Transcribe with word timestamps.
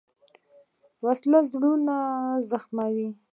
وسله 1.05 1.39
زړه 1.51 1.95
زخموي 2.49 3.07